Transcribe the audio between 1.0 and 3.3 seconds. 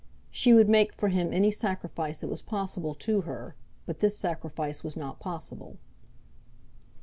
him any sacrifice that was possible to